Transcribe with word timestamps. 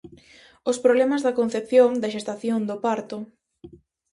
Os 0.69 0.77
problemas 0.83 1.21
da 1.25 1.35
concepción, 1.39 1.89
da 2.01 2.13
xestación, 2.15 2.59
do 2.69 2.75
parto. 2.85 3.17